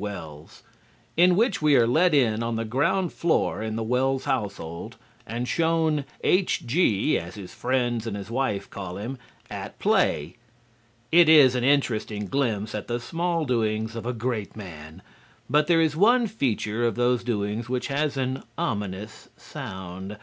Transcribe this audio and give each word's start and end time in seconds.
Wells" 0.00 0.62
in 1.16 1.34
which 1.34 1.60
we 1.60 1.74
are 1.74 1.84
let 1.84 2.14
in 2.14 2.40
on 2.40 2.54
the 2.54 2.64
ground 2.64 3.12
floor 3.12 3.60
in 3.64 3.74
the 3.74 3.82
Wells 3.82 4.26
household 4.26 4.94
and 5.26 5.48
shown 5.48 6.04
"H.G." 6.22 7.18
(as 7.18 7.34
his 7.34 7.52
friends 7.52 8.06
and 8.06 8.16
his 8.16 8.30
wife 8.30 8.70
call 8.70 8.96
him) 8.96 9.18
at 9.50 9.76
play. 9.80 10.36
It 11.10 11.28
is 11.28 11.56
an 11.56 11.64
interesting 11.64 12.26
glimpse 12.26 12.76
at 12.76 12.86
the 12.86 13.00
small 13.00 13.44
doings 13.44 13.96
of 13.96 14.06
a 14.06 14.12
great 14.12 14.54
man, 14.54 15.02
but 15.50 15.66
there 15.66 15.80
is 15.80 15.96
one 15.96 16.28
feature 16.28 16.86
of 16.86 16.94
those 16.94 17.24
doings 17.24 17.68
which 17.68 17.88
has 17.88 18.16
an 18.16 18.44
ominous 18.56 19.28
sound. 19.36 20.16